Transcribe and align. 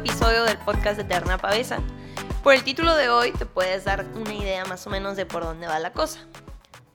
episodio 0.00 0.44
del 0.44 0.56
podcast 0.56 0.96
de 0.96 1.02
Eterna 1.02 1.36
Pavesa. 1.36 1.78
Por 2.42 2.54
el 2.54 2.64
título 2.64 2.96
de 2.96 3.10
hoy 3.10 3.32
te 3.32 3.44
puedes 3.44 3.84
dar 3.84 4.06
una 4.14 4.32
idea 4.32 4.64
más 4.64 4.86
o 4.86 4.90
menos 4.90 5.14
de 5.14 5.26
por 5.26 5.42
dónde 5.42 5.66
va 5.66 5.78
la 5.78 5.92
cosa. 5.92 6.26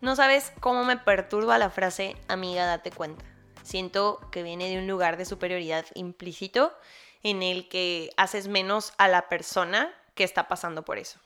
No 0.02 0.16
sabes 0.16 0.52
cómo 0.60 0.84
me 0.84 0.98
perturba 0.98 1.60
la 1.60 1.70
frase 1.70 2.18
amiga 2.28 2.66
date 2.66 2.90
cuenta. 2.90 3.24
Siento 3.62 4.20
que 4.32 4.42
viene 4.42 4.70
de 4.70 4.80
un 4.80 4.88
lugar 4.88 5.18
de 5.18 5.26
superioridad 5.26 5.86
implícito 5.94 6.76
en 7.22 7.44
el 7.44 7.70
que 7.70 8.10
haces 8.18 8.48
menos 8.48 8.92
a 8.98 9.08
la 9.08 9.30
persona 9.30 9.94
que 10.16 10.24
está 10.24 10.48
pasando 10.48 10.84
por 10.84 10.98
eso. 10.98 11.20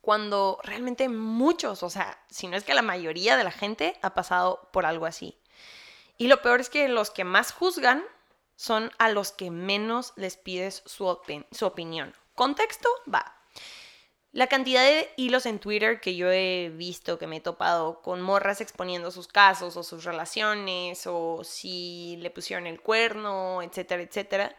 Cuando 0.00 0.58
realmente 0.64 1.08
muchos, 1.08 1.84
o 1.84 1.90
sea, 1.90 2.20
si 2.30 2.48
no 2.48 2.56
es 2.56 2.64
que 2.64 2.74
la 2.74 2.82
mayoría 2.82 3.36
de 3.36 3.44
la 3.44 3.52
gente 3.52 3.96
ha 4.02 4.12
pasado 4.14 4.68
por 4.72 4.86
algo 4.86 5.06
así. 5.06 5.38
Y 6.18 6.26
lo 6.26 6.42
peor 6.42 6.58
es 6.58 6.68
que 6.68 6.88
los 6.88 7.10
que 7.10 7.22
más 7.22 7.52
juzgan 7.52 8.02
son 8.60 8.90
a 8.98 9.08
los 9.08 9.32
que 9.32 9.50
menos 9.50 10.12
les 10.16 10.36
pides 10.36 10.82
su, 10.84 11.18
su 11.50 11.64
opinión. 11.64 12.14
Contexto, 12.34 12.90
va. 13.12 13.34
La 14.32 14.48
cantidad 14.48 14.82
de 14.82 15.08
hilos 15.16 15.46
en 15.46 15.60
Twitter 15.60 15.98
que 15.98 16.14
yo 16.14 16.30
he 16.30 16.68
visto, 16.68 17.18
que 17.18 17.26
me 17.26 17.38
he 17.38 17.40
topado 17.40 18.02
con 18.02 18.20
morras 18.20 18.60
exponiendo 18.60 19.10
sus 19.10 19.28
casos 19.28 19.78
o 19.78 19.82
sus 19.82 20.04
relaciones 20.04 21.06
o 21.06 21.42
si 21.42 22.18
le 22.18 22.28
pusieron 22.28 22.66
el 22.66 22.82
cuerno, 22.82 23.62
etcétera, 23.62 24.02
etcétera 24.02 24.54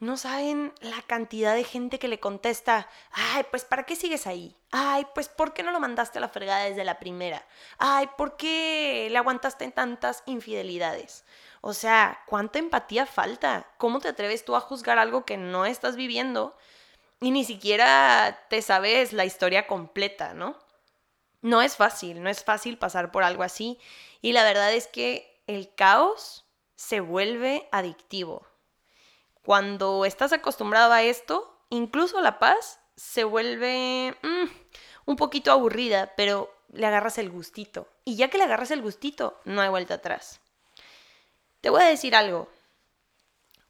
no 0.00 0.16
saben 0.16 0.72
la 0.80 1.02
cantidad 1.02 1.54
de 1.54 1.62
gente 1.62 1.98
que 1.98 2.08
le 2.08 2.18
contesta, 2.18 2.88
ay, 3.12 3.44
pues 3.50 3.66
¿para 3.66 3.84
qué 3.84 3.94
sigues 3.94 4.26
ahí? 4.26 4.56
Ay, 4.70 5.06
pues 5.14 5.28
¿por 5.28 5.52
qué 5.52 5.62
no 5.62 5.72
lo 5.72 5.78
mandaste 5.78 6.16
a 6.16 6.22
la 6.22 6.30
fregada 6.30 6.64
desde 6.64 6.84
la 6.84 6.98
primera? 6.98 7.46
Ay, 7.76 8.08
¿por 8.16 8.38
qué 8.38 9.08
le 9.10 9.18
aguantaste 9.18 9.70
tantas 9.70 10.22
infidelidades? 10.24 11.26
O 11.60 11.74
sea, 11.74 12.18
¿cuánta 12.26 12.58
empatía 12.58 13.04
falta? 13.04 13.70
¿Cómo 13.76 14.00
te 14.00 14.08
atreves 14.08 14.42
tú 14.46 14.56
a 14.56 14.60
juzgar 14.60 14.98
algo 14.98 15.26
que 15.26 15.36
no 15.36 15.66
estás 15.66 15.96
viviendo 15.96 16.56
y 17.20 17.30
ni 17.30 17.44
siquiera 17.44 18.46
te 18.48 18.62
sabes 18.62 19.12
la 19.12 19.26
historia 19.26 19.66
completa, 19.66 20.32
¿no? 20.32 20.56
No 21.42 21.60
es 21.60 21.76
fácil, 21.76 22.22
no 22.22 22.30
es 22.30 22.42
fácil 22.42 22.78
pasar 22.78 23.12
por 23.12 23.22
algo 23.22 23.42
así 23.42 23.78
y 24.22 24.32
la 24.32 24.44
verdad 24.44 24.72
es 24.72 24.86
que 24.86 25.42
el 25.46 25.74
caos 25.74 26.46
se 26.74 27.00
vuelve 27.00 27.68
adictivo 27.70 28.49
cuando 29.42 30.04
estás 30.04 30.32
acostumbrado 30.32 30.92
a 30.92 31.02
esto, 31.02 31.64
incluso 31.70 32.20
la 32.20 32.38
paz 32.38 32.80
se 32.96 33.24
vuelve 33.24 34.16
mm, 34.22 34.48
un 35.06 35.16
poquito 35.16 35.50
aburrida, 35.52 36.12
pero 36.16 36.54
le 36.72 36.86
agarras 36.86 37.18
el 37.18 37.30
gustito. 37.30 37.88
Y 38.04 38.16
ya 38.16 38.28
que 38.28 38.38
le 38.38 38.44
agarras 38.44 38.70
el 38.70 38.82
gustito, 38.82 39.40
no 39.44 39.60
hay 39.62 39.68
vuelta 39.68 39.94
atrás. 39.94 40.40
Te 41.60 41.70
voy 41.70 41.82
a 41.82 41.86
decir 41.86 42.14
algo. 42.14 42.48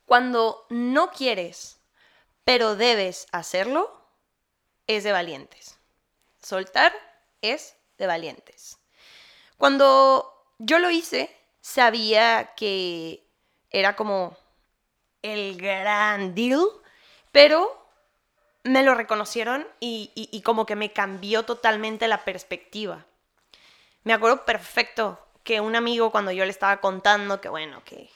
Cuando 0.07 0.67
no 0.71 1.11
quieres, 1.11 1.81
pero 2.45 2.75
debes 2.75 3.27
hacerlo, 3.33 4.05
es 4.87 5.05
de 5.05 5.13
valientes. 5.13 5.79
Soltar 6.43 6.93
es 7.43 7.77
de 7.97 8.07
valientes. 8.07 8.79
Cuando 9.57 10.33
yo 10.59 10.79
lo 10.79 10.91
hice, 10.91 11.35
sabía 11.61 12.55
que 12.57 13.29
era 13.71 13.95
como 13.95 14.37
el 15.23 15.57
gran 15.57 16.35
deal, 16.35 16.67
pero 17.33 17.81
me 18.65 18.83
lo 18.83 18.95
reconocieron 18.95 19.67
y, 19.81 20.43
como 20.45 20.67
que 20.67 20.77
me 20.77 20.93
cambió 20.93 21.45
totalmente 21.45 22.09
la 22.09 22.25
perspectiva. 22.25 23.07
Me 24.05 24.13
acuerdo 24.13 24.45
perfecto 24.45 25.19
que 25.45 25.61
un 25.61 25.75
amigo 25.75 26.11
cuando 26.11 26.33
yo 26.33 26.45
le 26.45 26.51
estaba 26.51 26.81
contando 26.81 27.41
que 27.41 27.49
bueno, 27.49 27.83
que, 27.85 28.11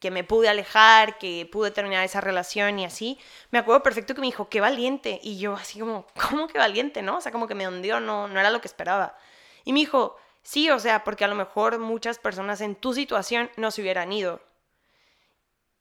que, 0.00 0.10
me 0.10 0.24
pude 0.24 0.48
alejar, 0.48 1.18
que 1.18 1.48
pude 1.50 1.70
terminar 1.70 2.04
esa 2.04 2.20
relación 2.20 2.78
y 2.78 2.84
así, 2.84 3.18
me 3.50 3.58
acuerdo 3.58 3.82
perfecto 3.82 4.14
que 4.14 4.20
me 4.20 4.26
dijo, 4.26 4.48
qué 4.48 4.60
valiente. 4.60 5.20
Y 5.22 5.38
yo 5.38 5.54
así 5.54 5.78
como, 5.78 6.06
¿cómo 6.30 6.48
que 6.48 6.58
valiente, 6.58 7.02
no? 7.02 7.18
O 7.18 7.20
sea, 7.20 7.32
como 7.32 7.46
que 7.46 7.54
me 7.54 7.68
hundió, 7.68 8.00
no, 8.00 8.28
no 8.28 8.40
era 8.40 8.50
lo 8.50 8.60
que 8.60 8.68
esperaba. 8.68 9.16
Y 9.64 9.72
me 9.72 9.80
dijo, 9.80 10.16
sí, 10.42 10.70
o 10.70 10.78
sea, 10.78 11.04
porque 11.04 11.24
a 11.24 11.28
lo 11.28 11.34
mejor 11.34 11.78
muchas 11.78 12.18
personas 12.18 12.60
en 12.60 12.74
tu 12.76 12.94
situación 12.94 13.50
no 13.56 13.70
se 13.70 13.82
hubieran 13.82 14.12
ido. 14.12 14.40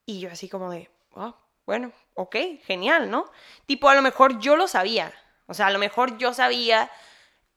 Y 0.06 0.20
yo 0.20 0.32
así 0.32 0.50
como 0.50 0.72
de, 0.72 0.90
oh, 1.14 1.36
bueno, 1.66 1.92
ok, 2.14 2.36
genial, 2.64 3.10
¿no? 3.10 3.32
Tipo, 3.66 3.90
a 3.90 3.96
lo 3.96 4.02
mejor 4.02 4.40
yo 4.40 4.56
lo 4.56 4.68
sabía. 4.68 5.14
O 5.48 5.54
sea, 5.54 5.68
a 5.68 5.72
lo 5.72 5.80
mejor 5.80 6.18
yo 6.18 6.34
sabía 6.34 6.92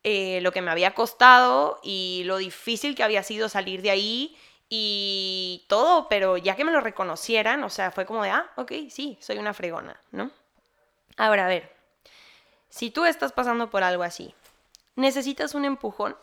eh, 0.04 0.40
lo 0.42 0.52
que 0.52 0.62
me 0.62 0.70
había 0.70 0.94
costado 0.94 1.80
y 1.82 2.22
lo 2.24 2.36
difícil 2.38 2.94
que 2.94 3.02
había 3.02 3.22
sido 3.22 3.48
salir 3.48 3.82
de 3.82 3.90
ahí 3.90 4.38
y 4.68 5.64
todo, 5.68 6.08
pero 6.08 6.36
ya 6.36 6.56
que 6.56 6.64
me 6.64 6.72
lo 6.72 6.80
reconocieran, 6.80 7.64
o 7.64 7.70
sea, 7.70 7.90
fue 7.90 8.06
como 8.06 8.22
de, 8.22 8.30
ah, 8.30 8.50
ok, 8.56 8.72
sí, 8.90 9.18
soy 9.20 9.38
una 9.38 9.54
fregona, 9.54 10.00
¿no? 10.12 10.30
Ahora, 11.16 11.46
a 11.46 11.48
ver, 11.48 11.74
si 12.68 12.90
tú 12.90 13.04
estás 13.04 13.32
pasando 13.32 13.70
por 13.70 13.82
algo 13.82 14.02
así, 14.02 14.34
necesitas 14.94 15.54
un 15.54 15.64
empujón, 15.64 16.16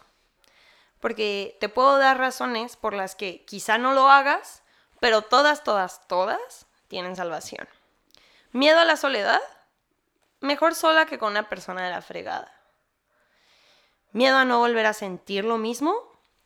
porque 1.00 1.58
te 1.60 1.70
puedo 1.70 1.98
dar 1.98 2.18
razones 2.18 2.78
por 2.78 2.94
las 2.94 3.16
que 3.16 3.44
quizá 3.46 3.78
no 3.78 3.94
lo 3.94 4.10
hagas, 4.10 4.64
pero 5.00 5.22
todas, 5.22 5.64
todas, 5.64 6.08
todas 6.08 6.68
tienen 6.88 7.16
salvación. 7.16 7.68
Miedo 8.52 8.80
a 8.80 8.86
la 8.86 8.98
soledad, 8.98 9.42
mejor 10.40 10.76
sola 10.76 11.06
que 11.06 11.18
con 11.18 11.32
una 11.32 11.50
persona 11.50 11.84
de 11.84 11.92
la 11.92 12.02
fregada. 12.02 12.52
Miedo 14.12 14.38
a 14.38 14.46
no 14.46 14.60
volver 14.60 14.86
a 14.86 14.94
sentir 14.94 15.44
lo 15.44 15.58
mismo, 15.58 15.96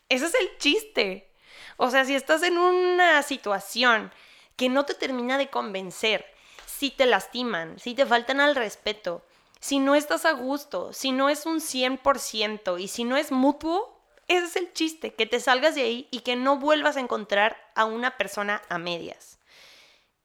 ese 0.09 0.25
es 0.25 0.33
el 0.33 0.57
chiste. 0.57 1.31
O 1.77 1.91
sea, 1.91 2.05
si 2.05 2.15
estás 2.15 2.41
en 2.43 2.57
una 2.57 3.21
situación 3.21 4.11
que 4.55 4.69
no 4.69 4.85
te 4.85 4.95
termina 4.95 5.37
de 5.37 5.49
convencer, 5.49 6.25
si 6.65 6.91
te 6.91 7.05
lastiman, 7.05 7.77
si 7.77 7.93
te 7.93 8.05
faltan 8.05 8.41
al 8.41 8.55
respeto, 8.55 9.23
si 9.59 9.79
no 9.79 9.95
estás 9.95 10.25
a 10.25 10.31
gusto, 10.31 10.93
si 10.93 11.11
no 11.11 11.29
es 11.29 11.45
un 11.45 11.59
100% 11.59 12.79
y 12.79 12.87
si 12.87 13.03
no 13.03 13.17
es 13.17 13.31
mutuo, 13.31 13.98
ese 14.29 14.45
es 14.45 14.55
el 14.55 14.73
chiste, 14.73 15.15
que 15.15 15.25
te 15.25 15.39
salgas 15.39 15.73
de 15.73 15.81
ahí 15.81 16.07
y 16.11 16.19
que 16.19 16.35
no 16.35 16.57
vuelvas 16.57 16.95
a 16.95 16.99
encontrar 16.99 17.57
a 17.73 17.85
una 17.85 18.15
persona 18.15 18.61
a 18.69 18.77
medias. 18.77 19.39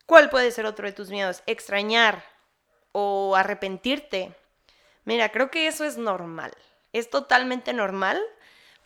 ¿Cuál 0.04 0.28
puede 0.28 0.50
ser 0.50 0.66
otro 0.66 0.87
de 0.87 0.92
tus 0.92 1.09
miedos? 1.09 1.42
Extrañar 1.47 2.22
o 2.93 3.34
arrepentirte. 3.34 4.37
Mira, 5.06 5.31
creo 5.31 5.50
que 5.50 5.66
eso 5.66 5.84
es 5.84 5.97
normal. 5.97 6.53
Es 6.93 7.09
totalmente 7.09 7.72
normal 7.72 8.22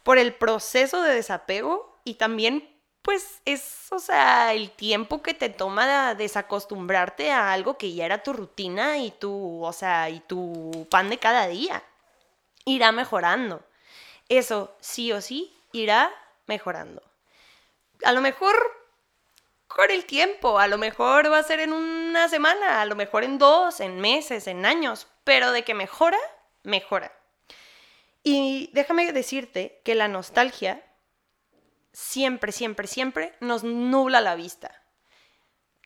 por 0.04 0.18
el 0.18 0.32
proceso 0.34 1.02
de 1.02 1.14
desapego 1.14 1.98
y 2.04 2.14
también 2.14 2.76
pues 3.02 3.40
es, 3.44 3.88
o 3.90 3.98
sea, 3.98 4.54
el 4.54 4.70
tiempo 4.70 5.20
que 5.22 5.34
te 5.34 5.48
toma 5.48 6.14
desacostumbrarte 6.14 7.32
a 7.32 7.52
algo 7.52 7.76
que 7.76 7.92
ya 7.92 8.04
era 8.04 8.22
tu 8.22 8.32
rutina 8.32 8.98
y 8.98 9.10
tu, 9.10 9.64
o 9.64 9.72
sea, 9.72 10.10
y 10.10 10.20
tu 10.20 10.86
pan 10.90 11.10
de 11.10 11.18
cada 11.18 11.48
día. 11.48 11.82
Irá 12.64 12.92
mejorando 12.92 13.64
eso 14.28 14.76
sí 14.80 15.12
o 15.12 15.20
sí 15.20 15.56
irá 15.72 16.10
mejorando. 16.46 17.02
A 18.04 18.12
lo 18.12 18.20
mejor 18.20 18.56
con 19.66 19.90
el 19.90 20.06
tiempo, 20.06 20.58
a 20.58 20.66
lo 20.66 20.78
mejor 20.78 21.30
va 21.30 21.38
a 21.38 21.42
ser 21.42 21.60
en 21.60 21.72
una 21.72 22.28
semana, 22.28 22.80
a 22.80 22.86
lo 22.86 22.96
mejor 22.96 23.22
en 23.22 23.38
dos, 23.38 23.80
en 23.80 24.00
meses, 24.00 24.46
en 24.46 24.64
años, 24.64 25.06
pero 25.24 25.52
de 25.52 25.62
que 25.62 25.74
mejora, 25.74 26.18
mejora. 26.62 27.12
Y 28.22 28.70
déjame 28.72 29.12
decirte 29.12 29.80
que 29.84 29.94
la 29.94 30.08
nostalgia 30.08 30.84
siempre, 31.92 32.52
siempre, 32.52 32.86
siempre 32.86 33.34
nos 33.40 33.62
nubla 33.64 34.20
la 34.20 34.34
vista. 34.34 34.82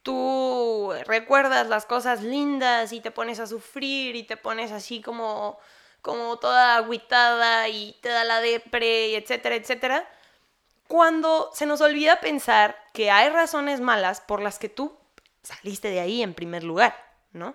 Tú 0.03 0.93
recuerdas 1.07 1.69
las 1.69 1.87
cosas 1.87 2.23
lindas 2.23 2.93
y 2.93 3.01
te 3.01 3.11
pones 3.11 3.41
a 3.41 3.47
sufrir 3.47 4.17
y 4.17 4.25
te 4.25 4.37
pones 4.37 4.73
así 4.73 5.01
como 5.01 5.59
como 6.03 6.39
toda 6.39 6.77
agüitada 6.77 7.69
y 7.69 7.97
te 8.03 8.09
da 8.09 8.25
la 8.25 8.41
depre, 8.41 9.09
y 9.09 9.15
etcétera, 9.15 9.55
etcétera, 9.55 10.09
cuando 10.89 11.51
se 11.55 11.65
nos 11.65 11.81
olvida 11.81 12.21
pensar 12.21 12.77
que 12.93 13.11
hay 13.11 13.31
razones 13.31 13.81
malas 13.81 14.21
por 14.21 14.43
las 14.43 14.59
que 14.59 14.69
tú 14.69 14.99
saliste 15.43 15.89
de 15.89 16.01
ahí 16.01 16.23
en 16.23 16.35
primer 16.35 16.65
lugar, 16.65 16.95
¿no? 17.33 17.55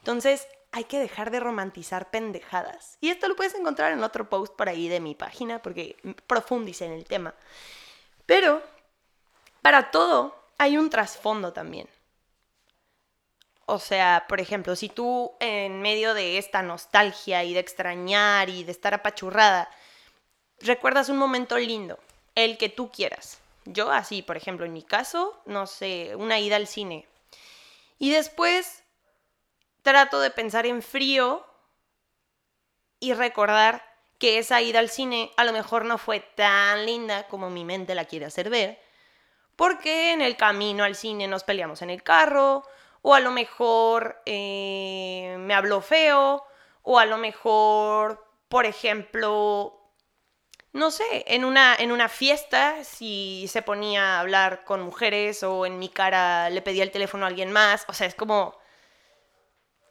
Entonces, 0.00 0.48
hay 0.72 0.84
que 0.84 0.98
dejar 0.98 1.30
de 1.30 1.40
romantizar 1.40 2.10
pendejadas. 2.10 2.98
Y 3.00 3.10
esto 3.10 3.28
lo 3.28 3.36
puedes 3.36 3.54
encontrar 3.54 3.92
en 3.92 4.02
otro 4.02 4.28
post 4.28 4.54
por 4.56 4.68
ahí 4.68 4.88
de 4.88 4.98
mi 4.98 5.14
página, 5.14 5.62
porque 5.62 5.96
profundice 6.26 6.84
en 6.84 6.92
el 6.92 7.04
tema. 7.04 7.32
Pero, 8.26 8.60
para 9.62 9.90
todo 9.90 10.34
hay 10.58 10.76
un 10.76 10.90
trasfondo 10.90 11.52
también. 11.52 11.88
O 13.66 13.78
sea, 13.78 14.26
por 14.28 14.40
ejemplo, 14.40 14.76
si 14.76 14.88
tú 14.88 15.32
en 15.40 15.80
medio 15.80 16.14
de 16.14 16.38
esta 16.38 16.62
nostalgia 16.62 17.44
y 17.44 17.54
de 17.54 17.60
extrañar 17.60 18.50
y 18.50 18.64
de 18.64 18.72
estar 18.72 18.92
apachurrada, 18.94 19.70
recuerdas 20.60 21.08
un 21.08 21.16
momento 21.16 21.58
lindo, 21.58 21.98
el 22.34 22.58
que 22.58 22.68
tú 22.68 22.90
quieras. 22.90 23.40
Yo 23.64 23.90
así, 23.90 24.22
por 24.22 24.36
ejemplo, 24.36 24.66
en 24.66 24.72
mi 24.72 24.82
caso, 24.82 25.40
no 25.46 25.66
sé, 25.66 26.14
una 26.16 26.38
ida 26.38 26.56
al 26.56 26.66
cine. 26.66 27.06
Y 27.98 28.10
después 28.10 28.82
trato 29.82 30.20
de 30.20 30.30
pensar 30.30 30.66
en 30.66 30.82
frío 30.82 31.46
y 33.00 33.14
recordar 33.14 33.82
que 34.18 34.38
esa 34.38 34.60
ida 34.60 34.78
al 34.78 34.90
cine 34.90 35.30
a 35.36 35.44
lo 35.44 35.52
mejor 35.52 35.84
no 35.84 35.98
fue 35.98 36.20
tan 36.20 36.86
linda 36.86 37.26
como 37.28 37.50
mi 37.50 37.64
mente 37.64 37.94
la 37.94 38.04
quiere 38.04 38.26
hacer 38.26 38.50
ver, 38.50 38.80
porque 39.56 40.12
en 40.12 40.22
el 40.22 40.36
camino 40.36 40.84
al 40.84 40.94
cine 40.94 41.28
nos 41.28 41.44
peleamos 41.44 41.82
en 41.82 41.90
el 41.90 42.02
carro, 42.02 42.66
o 43.06 43.12
a 43.12 43.20
lo 43.20 43.32
mejor 43.32 44.22
eh, 44.24 45.36
me 45.38 45.52
habló 45.52 45.82
feo, 45.82 46.42
o 46.82 46.98
a 46.98 47.04
lo 47.04 47.18
mejor, 47.18 48.26
por 48.48 48.64
ejemplo, 48.64 49.78
no 50.72 50.90
sé, 50.90 51.04
en 51.26 51.44
una, 51.44 51.76
en 51.76 51.92
una 51.92 52.08
fiesta, 52.08 52.82
si 52.82 53.46
se 53.50 53.60
ponía 53.60 54.16
a 54.16 54.20
hablar 54.20 54.64
con 54.64 54.80
mujeres 54.80 55.42
o 55.42 55.66
en 55.66 55.78
mi 55.78 55.90
cara 55.90 56.48
le 56.48 56.62
pedía 56.62 56.82
el 56.82 56.92
teléfono 56.92 57.26
a 57.26 57.28
alguien 57.28 57.52
más, 57.52 57.84
o 57.88 57.92
sea, 57.92 58.06
es 58.06 58.14
como 58.14 58.56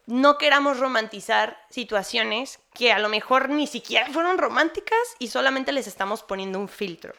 no 0.07 0.39
queramos 0.39 0.79
romantizar 0.79 1.63
situaciones 1.69 2.61
que 2.73 2.91
a 2.91 2.97
lo 2.97 3.09
mejor 3.09 3.49
ni 3.49 3.67
siquiera 3.67 4.07
fueron 4.11 4.39
románticas 4.39 4.97
y 5.19 5.27
solamente 5.27 5.71
les 5.71 5.85
estamos 5.85 6.23
poniendo 6.23 6.57
un 6.57 6.67
filtro. 6.67 7.13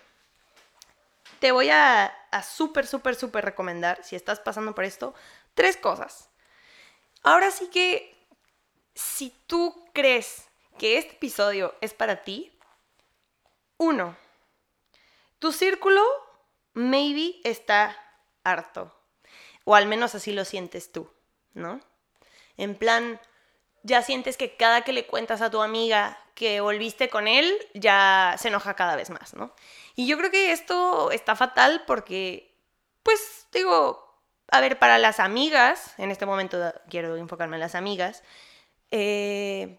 Te 1.39 1.53
voy 1.53 1.71
a, 1.71 2.07
a 2.33 2.43
súper, 2.43 2.87
súper, 2.87 3.15
súper 3.15 3.45
recomendar, 3.45 4.03
si 4.03 4.17
estás 4.17 4.41
pasando 4.41 4.75
por 4.75 4.85
esto, 4.85 5.15
tres 5.55 5.77
cosas. 5.77 6.31
Ahora 7.23 7.51
sí 7.51 7.69
que, 7.69 8.15
si 8.95 9.31
tú 9.47 9.85
crees 9.93 10.49
que 10.79 10.99
este 10.99 11.15
episodio 11.15 11.75
es 11.81 11.95
para 11.95 12.23
ti, 12.23 12.53
uno, 13.77 14.17
tu 15.39 15.53
círculo 15.53 16.03
maybe 16.75 17.41
está 17.45 17.97
harto, 18.45 18.95
o 19.65 19.75
al 19.75 19.87
menos 19.87 20.15
así 20.15 20.33
lo 20.33 20.45
sientes 20.45 20.93
tú, 20.93 21.11
¿no? 21.55 21.81
En 22.57 22.77
plan, 22.77 23.21
ya 23.83 24.03
sientes 24.03 24.37
que 24.37 24.57
cada 24.57 24.83
que 24.83 24.93
le 24.93 25.07
cuentas 25.07 25.41
a 25.41 25.51
tu 25.51 25.63
amiga 25.63 26.19
que 26.35 26.61
volviste 26.61 27.09
con 27.09 27.29
él, 27.29 27.57
ya 27.75 28.37
se 28.39 28.49
enoja 28.49 28.75
cada 28.75 28.97
vez 28.97 29.11
más, 29.11 29.35
¿no? 29.35 29.55
Y 29.95 30.07
yo 30.07 30.19
creo 30.19 30.31
que 30.31 30.53
esto 30.53 31.11
está 31.11 31.37
fatal 31.37 31.85
porque, 31.87 32.55
pues, 33.03 33.47
digo, 33.53 34.04
a 34.51 34.61
ver, 34.61 34.79
para 34.79 34.99
las 34.99 35.21
amigas, 35.21 35.95
en 35.99 36.11
este 36.11 36.27
momento 36.27 36.73
quiero 36.89 37.17
enfocarme 37.17 37.57
en 37.57 37.61
las 37.61 37.75
amigas, 37.75 38.23
eh, 38.91 39.79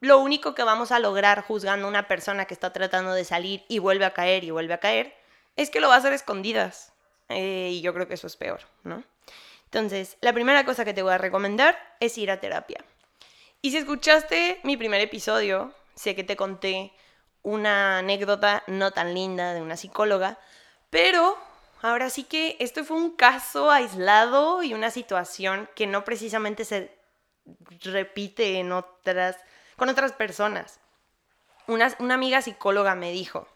lo 0.00 0.18
único 0.18 0.54
que 0.54 0.64
vamos 0.64 0.92
a 0.92 0.98
lograr 0.98 1.42
juzgando 1.42 1.86
a 1.86 1.90
una 1.90 2.08
persona 2.08 2.44
que 2.44 2.54
está 2.54 2.72
tratando 2.72 3.14
de 3.14 3.24
salir 3.24 3.64
y 3.68 3.78
vuelve 3.78 4.04
a 4.04 4.12
caer 4.12 4.44
y 4.44 4.50
vuelve 4.50 4.74
a 4.74 4.80
caer, 4.80 5.14
es 5.56 5.70
que 5.70 5.80
lo 5.80 5.88
va 5.88 5.94
a 5.94 5.98
hacer 5.98 6.12
escondidas. 6.12 6.92
Eh, 7.28 7.70
y 7.72 7.80
yo 7.80 7.94
creo 7.94 8.08
que 8.08 8.14
eso 8.14 8.26
es 8.26 8.36
peor, 8.36 8.60
¿no? 8.82 9.04
Entonces, 9.64 10.18
la 10.20 10.32
primera 10.32 10.64
cosa 10.64 10.84
que 10.84 10.92
te 10.92 11.02
voy 11.02 11.12
a 11.12 11.18
recomendar 11.18 11.78
es 12.00 12.18
ir 12.18 12.30
a 12.30 12.40
terapia. 12.40 12.84
Y 13.62 13.70
si 13.70 13.78
escuchaste 13.78 14.60
mi 14.64 14.76
primer 14.76 15.00
episodio, 15.00 15.72
sé 15.94 16.14
que 16.14 16.24
te 16.24 16.36
conté 16.36 16.92
una 17.42 17.98
anécdota 17.98 18.64
no 18.66 18.90
tan 18.90 19.14
linda 19.14 19.54
de 19.54 19.62
una 19.62 19.76
psicóloga, 19.76 20.38
pero 20.90 21.38
ahora 21.82 22.08
sí 22.10 22.24
que 22.24 22.56
esto 22.60 22.84
fue 22.84 22.96
un 22.96 23.10
caso 23.10 23.70
aislado 23.70 24.62
y 24.62 24.74
una 24.74 24.90
situación 24.90 25.68
que 25.74 25.86
no 25.86 26.04
precisamente 26.04 26.64
se 26.64 26.96
repite 27.82 28.58
en 28.58 28.72
otras, 28.72 29.36
con 29.76 29.88
otras 29.88 30.12
personas. 30.12 30.80
Una, 31.66 31.94
una 31.98 32.14
amiga 32.14 32.40
psicóloga 32.42 32.94
me 32.94 33.12
dijo, 33.12 33.46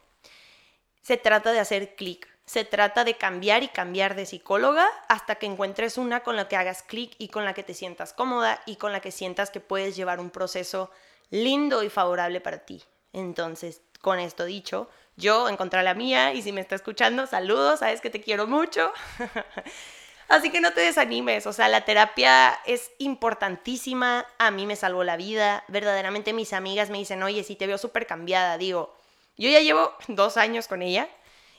se 1.01 1.17
trata 1.17 1.53
de 1.53 1.61
hacer 1.61 1.97
clic 1.97 2.29
se 2.47 2.65
trata 2.65 3.03
de 3.03 3.17
cambiar 3.17 3.65
y 3.65 3.69
cambiar 3.69 4.15
de 4.15 4.25
psicóloga 4.25 4.87
hasta 5.09 5.35
que 5.35 5.47
encuentres 5.47 5.99
una 5.99 6.21
con 6.21 6.37
la 6.37 6.47
que 6.47 6.57
hagas 6.57 6.85
clic 6.85 7.15
y 7.19 7.29
con 7.29 7.45
la 7.45 7.55
que 7.55 7.65
te 7.65 7.75
sientas 7.75 8.13
cómoda 8.13 8.63
y 8.67 8.77
con 8.77 8.93
la 8.93 9.01
que 9.01 9.11
sientas 9.11 9.51
que 9.51 9.61
puedes 9.61 9.97
llevar 9.97 10.21
un 10.21 10.31
proceso 10.31 10.91
lindo 11.31 11.83
y 11.83 11.91
favorable 11.91 12.41
para 12.41 12.61
ti. 12.61 12.85
Entonces, 13.13 13.83
con 14.01 14.21
esto 14.21 14.45
dicho, 14.45 14.89
yo 15.17 15.49
encontré 15.49 15.83
la 15.83 15.95
mía 15.95 16.33
y 16.33 16.43
si 16.43 16.53
me 16.53 16.61
está 16.61 16.75
escuchando, 16.75 17.27
saludos, 17.27 17.81
sabes 17.81 18.01
que 18.01 18.11
te 18.11 18.21
quiero 18.21 18.47
mucho. 18.47 18.93
Así 20.29 20.51
que 20.51 20.61
no 20.61 20.73
te 20.73 20.81
desanimes, 20.81 21.47
o 21.47 21.53
sea, 21.53 21.69
la 21.69 21.85
terapia 21.85 22.59
es 22.67 22.91
importantísima, 22.99 24.27
a 24.39 24.51
mí 24.51 24.67
me 24.67 24.75
salvó 24.75 25.05
la 25.05 25.17
vida, 25.17 25.63
verdaderamente 25.69 26.33
mis 26.33 26.53
amigas 26.53 26.91
me 26.91 26.99
dicen, 26.99 27.23
oye, 27.23 27.45
si 27.45 27.55
te 27.55 27.69
veo 27.69 27.79
súper 27.79 28.07
cambiada, 28.07 28.59
digo, 28.59 28.93
yo 29.37 29.49
ya 29.49 29.61
llevo 29.61 29.93
dos 30.09 30.37
años 30.37 30.67
con 30.67 30.83
ella 30.83 31.09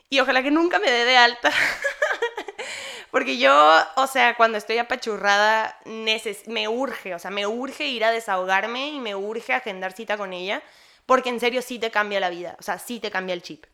y 0.10 0.20
ojalá 0.20 0.44
que 0.44 0.52
nunca 0.52 0.80
me 0.80 0.92
dé 0.92 1.06
de 1.06 1.16
alta. 1.16 1.52
Porque 3.12 3.38
yo, 3.38 3.74
o 3.96 4.08
sea, 4.08 4.36
cuando 4.36 4.58
estoy 4.58 4.80
apachurrada, 4.80 5.80
me 5.86 6.68
urge, 6.68 7.16
o 7.16 7.20
sea, 7.20 7.32
me 7.32 7.48
urge 7.48 7.88
ir 7.88 8.04
a 8.04 8.12
desahogarme 8.12 8.90
y 8.90 9.00
me 9.00 9.16
urge 9.16 9.54
agendar 9.54 9.94
cita 9.94 10.18
con 10.18 10.34
ella, 10.34 10.62
porque 11.08 11.30
en 11.30 11.40
serio 11.40 11.64
sí 11.64 11.80
te 11.80 11.90
cambia 11.90 12.20
la 12.20 12.30
vida, 12.30 12.56
o 12.60 12.64
sea, 12.64 12.78
sí 12.78 13.00
te 13.00 13.10
cambia 13.10 13.34
el 13.34 13.42
chip. 13.42 13.66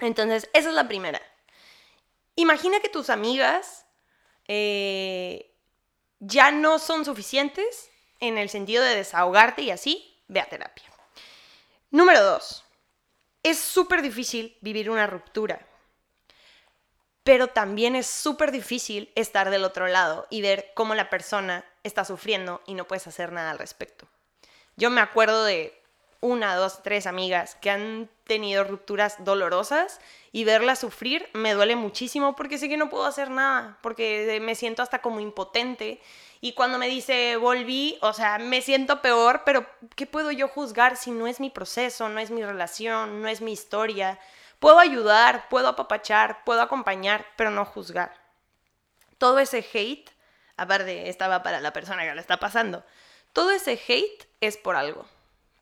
Entonces, 0.00 0.50
esa 0.52 0.70
es 0.70 0.74
la 0.74 0.88
primera. 0.88 1.22
Imagina 2.34 2.80
que 2.80 2.88
tus 2.88 3.10
amigas 3.10 3.86
eh, 4.48 5.54
ya 6.18 6.50
no 6.50 6.80
son 6.80 7.04
suficientes 7.04 7.90
en 8.18 8.38
el 8.38 8.48
sentido 8.48 8.82
de 8.82 8.96
desahogarte 8.96 9.62
y 9.62 9.70
así, 9.70 10.20
ve 10.26 10.40
a 10.40 10.46
terapia. 10.46 10.84
Número 11.90 12.22
dos, 12.24 12.64
es 13.42 13.58
súper 13.58 14.00
difícil 14.00 14.56
vivir 14.62 14.88
una 14.88 15.06
ruptura, 15.06 15.64
pero 17.22 17.48
también 17.48 17.94
es 17.94 18.06
súper 18.06 18.52
difícil 18.52 19.12
estar 19.14 19.50
del 19.50 19.64
otro 19.64 19.86
lado 19.86 20.26
y 20.30 20.40
ver 20.40 20.72
cómo 20.74 20.94
la 20.94 21.10
persona 21.10 21.64
está 21.82 22.06
sufriendo 22.06 22.62
y 22.66 22.72
no 22.72 22.86
puedes 22.88 23.06
hacer 23.06 23.32
nada 23.32 23.50
al 23.50 23.58
respecto. 23.58 24.08
Yo 24.76 24.88
me 24.88 25.02
acuerdo 25.02 25.44
de 25.44 25.83
una, 26.24 26.56
dos, 26.56 26.82
tres 26.82 27.06
amigas 27.06 27.54
que 27.56 27.68
han 27.68 28.08
tenido 28.24 28.64
rupturas 28.64 29.22
dolorosas 29.22 30.00
y 30.32 30.44
verlas 30.44 30.78
sufrir 30.78 31.28
me 31.34 31.52
duele 31.52 31.76
muchísimo 31.76 32.34
porque 32.34 32.56
sé 32.56 32.70
que 32.70 32.78
no 32.78 32.88
puedo 32.88 33.04
hacer 33.04 33.30
nada, 33.30 33.76
porque 33.82 34.38
me 34.40 34.54
siento 34.54 34.82
hasta 34.82 35.02
como 35.02 35.20
impotente 35.20 36.00
y 36.40 36.54
cuando 36.54 36.78
me 36.78 36.88
dice 36.88 37.36
volví, 37.36 37.98
o 38.00 38.14
sea, 38.14 38.38
me 38.38 38.62
siento 38.62 39.02
peor, 39.02 39.42
pero 39.44 39.66
¿qué 39.96 40.06
puedo 40.06 40.30
yo 40.30 40.48
juzgar 40.48 40.96
si 40.96 41.10
no 41.10 41.26
es 41.26 41.40
mi 41.40 41.50
proceso, 41.50 42.08
no 42.08 42.18
es 42.18 42.30
mi 42.30 42.42
relación, 42.42 43.20
no 43.20 43.28
es 43.28 43.42
mi 43.42 43.52
historia? 43.52 44.18
Puedo 44.60 44.78
ayudar, 44.78 45.50
puedo 45.50 45.68
apapachar, 45.68 46.42
puedo 46.44 46.62
acompañar, 46.62 47.26
pero 47.36 47.50
no 47.50 47.66
juzgar. 47.66 48.14
Todo 49.18 49.40
ese 49.40 49.58
hate, 49.74 50.10
aparte 50.56 51.10
estaba 51.10 51.42
para 51.42 51.60
la 51.60 51.74
persona 51.74 52.04
que 52.04 52.14
lo 52.14 52.20
está 52.20 52.38
pasando, 52.38 52.82
todo 53.34 53.50
ese 53.50 53.72
hate 53.72 54.26
es 54.40 54.56
por 54.56 54.76
algo. 54.76 55.06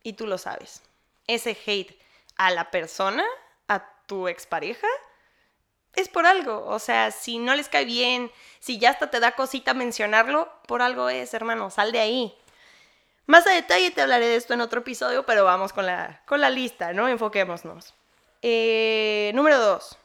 Y 0.03 0.15
tú 0.15 0.27
lo 0.27 0.39
sabes. 0.39 0.83
Ese 1.27 1.57
hate 1.67 1.99
a 2.37 2.51
la 2.51 2.71
persona, 2.71 3.25
a 3.69 3.87
tu 4.07 4.29
expareja, 4.29 4.89
es 5.95 6.09
por 6.09 6.27
algo. 6.27 6.65
O 6.67 6.79
sea, 6.79 7.11
si 7.11 7.39
no 7.39 7.55
les 7.55 7.69
cae 7.69 7.85
bien, 7.85 8.31
si 8.59 8.79
ya 8.79 8.91
hasta 8.91 9.11
te 9.11 9.21
da 9.21 9.33
cosita 9.33 9.75
mencionarlo, 9.75 10.51
por 10.67 10.83
algo 10.83 11.09
es, 11.09 11.35
hermano, 11.35 11.71
sal 11.71 11.93
de 11.93 12.01
ahí. 12.01 12.35
Más 13.27 13.47
a 13.47 13.51
detalle 13.51 13.91
te 13.91 14.03
hablaré 14.03 14.27
de 14.27 14.37
esto 14.37 14.55
en 14.55 14.61
otro 14.61 14.81
episodio, 14.81 15.25
pero 15.25 15.45
vamos 15.45 15.73
con 15.73 15.87
la, 15.87 16.23
con 16.27 16.41
la 16.41 16.51
lista, 16.51 16.93
¿no? 16.93 17.09
Enfoquémonos. 17.09 17.95
Eh, 18.43 19.31
número 19.35 19.59
dos, 19.59 19.97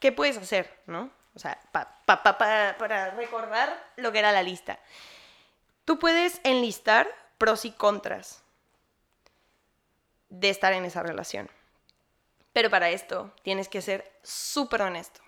¿qué 0.00 0.10
puedes 0.10 0.36
hacer, 0.36 0.80
no? 0.86 1.10
O 1.36 1.38
sea, 1.38 1.60
para 1.72 3.10
recordar 3.16 3.92
lo 3.94 4.10
que 4.10 4.18
era 4.18 4.32
la 4.32 4.42
lista. 4.42 4.80
Tú 5.84 6.00
puedes 6.00 6.40
enlistar 6.42 7.08
pros 7.38 7.64
y 7.64 7.70
contras 7.70 8.42
de 10.30 10.50
estar 10.50 10.72
en 10.72 10.84
esa 10.84 11.02
relación. 11.02 11.50
Pero 12.52 12.70
para 12.70 12.90
esto 12.90 13.32
tienes 13.42 13.68
que 13.68 13.82
ser 13.82 14.10
súper 14.22 14.82
honesto. 14.82 15.20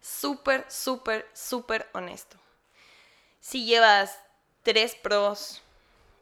Súper, 0.00 0.64
súper, 0.70 1.28
súper 1.34 1.88
honesto. 1.92 2.38
Si 3.40 3.66
llevas 3.66 4.18
tres 4.62 4.94
pros 4.94 5.62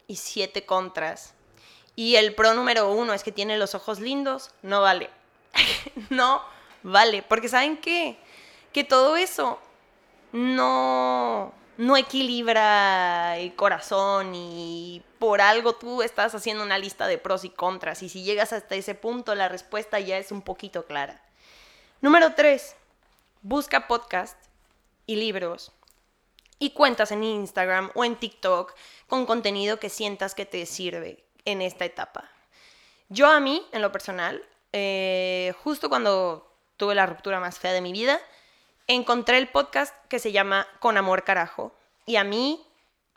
y 0.07 0.17
siete 0.17 0.67
contras, 0.67 1.35
y 1.99 2.15
el 2.15 2.33
pro 2.35 2.55
número 2.55 2.93
uno 2.93 3.13
es 3.13 3.25
que 3.25 3.33
tiene 3.33 3.59
los 3.59 3.75
ojos 3.75 3.99
lindos, 3.99 4.53
no 4.63 4.81
vale. 4.81 5.11
no 6.11 6.43
vale. 6.85 7.23
Porque 7.23 7.49
¿saben 7.49 7.77
qué? 7.77 8.17
Que 8.73 8.85
todo 8.85 9.17
eso 9.17 9.59
no 10.31 11.53
no 11.79 11.97
equilibra 11.97 13.39
el 13.39 13.55
corazón 13.55 14.35
y 14.35 15.01
por 15.21 15.41
algo 15.41 15.75
tú 15.77 16.03
estás 16.03 16.35
haciendo 16.35 16.65
una 16.65 16.77
lista 16.77 17.07
de 17.07 17.19
pros 17.19 17.45
y 17.45 17.51
contras 17.51 18.03
y 18.03 18.09
si 18.09 18.25
llegas 18.25 18.53
hasta 18.53 18.75
ese 18.75 18.97
punto 18.97 19.35
la 19.37 19.49
respuesta 19.49 20.01
ya 20.01 20.19
es 20.19 20.33
un 20.33 20.43
poquito 20.43 20.87
clara. 20.87 21.23
Número 22.01 22.35
3. 22.35 22.75
Busca 23.43 23.87
podcast 23.87 24.37
y 25.07 25.17
libros 25.17 25.71
y 26.59 26.71
cuentas 26.71 27.13
en 27.13 27.23
Instagram 27.23 27.93
o 27.95 28.05
en 28.05 28.17
TikTok 28.17 28.75
con 29.07 29.25
contenido 29.25 29.79
que 29.79 29.89
sientas 29.89 30.35
que 30.35 30.47
te 30.47 30.67
sirve 30.67 31.25
en 31.45 31.63
esta 31.63 31.85
etapa. 31.85 32.29
Yo 33.09 33.29
a 33.29 33.39
mí, 33.39 33.65
en 33.71 33.83
lo 33.83 33.93
personal, 33.93 34.45
eh, 34.73 35.55
justo 35.63 35.89
cuando 35.89 36.53
tuve 36.77 36.97
la 36.97 37.07
ruptura 37.07 37.39
más 37.39 37.61
fea 37.61 37.73
de 37.73 37.81
mi 37.81 37.93
vida, 37.93 38.21
encontré 38.89 39.39
el 39.39 39.49
podcast 39.49 39.95
que 40.09 40.19
se 40.19 40.33
llama 40.33 40.67
Con 40.81 40.97
Amor 40.97 41.23
Carajo. 41.23 41.73
Y 42.07 42.17
a 42.17 42.25
mí 42.25 42.61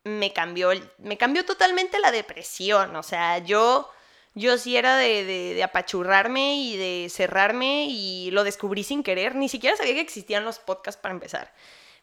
me 0.03 0.33
cambió, 0.33 0.71
me 0.99 1.17
cambió 1.17 1.45
totalmente 1.45 1.99
la 1.99 2.11
depresión. 2.11 2.95
O 2.95 3.03
sea, 3.03 3.39
yo, 3.39 3.89
yo 4.35 4.57
sí 4.57 4.77
era 4.77 4.97
de, 4.97 5.23
de, 5.23 5.63
apachurrarme 5.63 6.55
y 6.55 6.77
de 6.77 7.09
cerrarme 7.09 7.85
y 7.89 8.29
lo 8.31 8.43
descubrí 8.43 8.83
sin 8.83 9.01
querer. 9.01 9.35
Ni 9.35 9.49
siquiera 9.49 9.77
sabía 9.77 9.93
que 9.93 10.01
existían 10.01 10.43
los 10.43 10.59
podcasts 10.59 11.01
para 11.01 11.13
empezar. 11.13 11.53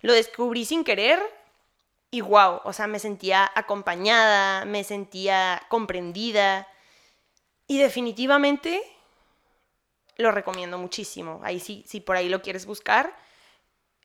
Lo 0.01 0.13
descubrí 0.15 0.65
sin 0.65 0.83
querer 0.83 1.21
y 2.11 2.23
wow, 2.23 2.61
o 2.65 2.73
sea, 2.73 2.87
me 2.87 2.99
sentía 2.99 3.51
acompañada, 3.55 4.65
me 4.65 4.83
sentía 4.83 5.63
comprendida 5.69 6.67
y 7.67 7.79
definitivamente 7.79 8.83
lo 10.17 10.33
recomiendo 10.33 10.79
muchísimo. 10.79 11.41
Ahí 11.45 11.61
sí, 11.61 11.85
si 11.87 12.01
por 12.01 12.17
ahí 12.17 12.31
lo 12.31 12.41
quieres 12.41 12.65
buscar, 12.65 13.15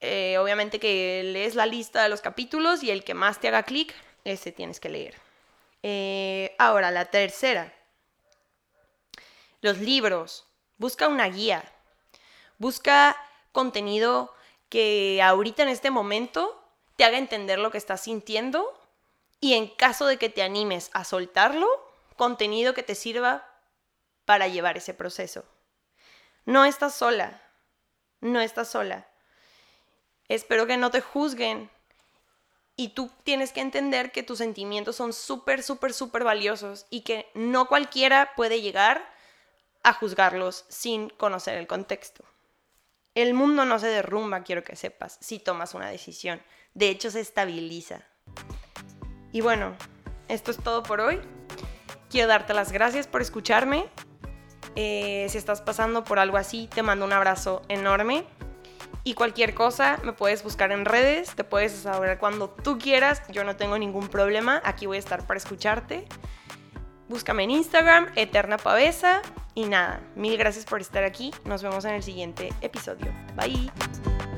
eh, 0.06 0.38
obviamente 0.38 0.82
que 0.82 1.22
lees 1.24 1.56
la 1.56 1.66
lista 1.66 2.04
de 2.04 2.10
los 2.10 2.20
capítulos 2.20 2.84
y 2.84 2.92
el 2.92 3.06
que 3.06 3.14
más 3.14 3.40
te 3.40 3.48
haga 3.48 3.64
clic, 3.64 3.96
ese 4.26 4.52
tienes 4.52 4.82
que 4.82 4.90
leer. 4.90 5.16
Eh, 5.82 6.54
ahora, 6.60 6.92
la 6.92 7.06
tercera. 7.06 7.74
Los 9.62 9.78
libros. 9.78 10.46
Busca 10.78 11.08
una 11.08 11.30
guía. 11.30 11.64
Busca 12.58 13.16
contenido 13.54 14.34
que 14.68 15.22
ahorita 15.24 15.64
en 15.64 15.70
este 15.70 15.90
momento 15.90 16.62
te 16.98 17.06
haga 17.06 17.18
entender 17.18 17.60
lo 17.60 17.72
que 17.72 17.78
estás 17.78 18.02
sintiendo 18.02 18.78
y 19.40 19.54
en 19.54 19.68
caso 19.68 20.06
de 20.06 20.18
que 20.18 20.28
te 20.28 20.44
animes 20.44 20.90
a 20.94 21.06
soltarlo, 21.06 21.68
contenido 22.18 22.74
que 22.74 22.84
te 22.84 22.96
sirva 22.96 23.48
para 24.26 24.50
llevar 24.50 24.76
ese 24.76 24.94
proceso. 24.94 25.46
No 26.44 26.66
estás 26.66 26.94
sola, 26.94 27.42
no 28.20 28.42
estás 28.42 28.70
sola. 28.70 29.08
Espero 30.28 30.68
que 30.68 30.78
no 30.78 30.92
te 30.92 31.02
juzguen 31.02 31.70
y 32.76 32.90
tú 32.90 33.12
tienes 33.24 33.52
que 33.52 33.62
entender 33.62 34.12
que 34.12 34.24
tus 34.24 34.40
sentimientos 34.40 34.96
son 34.96 35.14
súper, 35.14 35.64
súper, 35.64 35.94
súper 35.94 36.24
valiosos 36.24 36.86
y 36.90 37.02
que 37.02 37.30
no 37.34 37.68
cualquiera 37.68 38.32
puede 38.36 38.62
llegar 38.62 39.14
a 39.84 39.94
juzgarlos 39.94 40.66
sin 40.70 41.10
conocer 41.10 41.58
el 41.58 41.68
contexto. 41.68 42.24
El 43.16 43.36
mundo 43.36 43.64
no 43.66 43.78
se 43.78 43.88
derrumba, 43.88 44.44
quiero 44.44 44.64
que 44.64 44.76
sepas, 44.76 45.18
si 45.22 45.38
tomas 45.38 45.76
una 45.76 45.90
decisión. 45.90 46.42
De 46.74 46.90
hecho, 46.90 47.12
se 47.12 47.20
estabiliza. 47.20 48.02
Y 49.32 49.42
bueno, 49.42 49.76
esto 50.30 50.50
es 50.50 50.58
todo 50.58 50.82
por 50.82 51.00
hoy. 51.00 51.22
Quiero 52.10 52.28
darte 52.28 52.56
las 52.56 52.72
gracias 52.72 53.06
por 53.06 53.22
escucharme. 53.22 53.86
Eh, 54.76 55.28
si 55.30 55.38
estás 55.38 55.62
pasando 55.62 56.04
por 56.04 56.18
algo 56.18 56.38
así, 56.38 56.68
te 56.74 56.82
mando 56.82 57.06
un 57.06 57.14
abrazo 57.14 57.62
enorme. 57.68 58.26
Y 59.04 59.16
cualquier 59.16 59.54
cosa 59.54 60.00
me 60.04 60.14
puedes 60.14 60.44
buscar 60.44 60.72
en 60.72 60.86
redes, 60.86 61.36
te 61.36 61.44
puedes 61.44 61.74
saber 61.74 62.18
cuando 62.20 62.50
tú 62.50 62.78
quieras, 62.78 63.22
yo 63.30 63.44
no 63.44 63.58
tengo 63.58 63.78
ningún 63.78 64.08
problema, 64.08 64.62
aquí 64.64 64.86
voy 64.86 64.96
a 64.96 65.00
estar 65.00 65.28
para 65.28 65.38
escucharte. 65.38 66.06
Búscame 67.10 67.44
en 67.44 67.52
Instagram, 67.52 68.08
Eterna 68.16 68.58
Pavesa. 68.58 69.22
Y 69.56 69.66
nada, 69.66 70.02
mil 70.16 70.38
gracias 70.38 70.66
por 70.66 70.82
estar 70.82 71.04
aquí. 71.04 71.32
Nos 71.46 71.62
vemos 71.62 71.86
en 71.86 71.94
el 71.94 72.04
siguiente 72.04 72.52
episodio. 72.62 73.14
Bye. 73.36 74.33